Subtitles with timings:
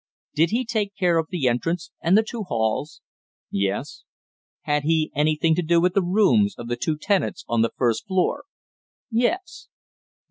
[0.33, 3.01] Did he take care of the entrance and the two halls?
[3.51, 4.01] Yes.
[4.61, 8.07] Had he anything to do with the rooms of the two tenants on the first
[8.07, 8.45] floor?
[9.11, 9.67] Yes.